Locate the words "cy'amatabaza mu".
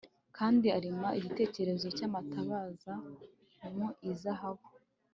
1.97-3.87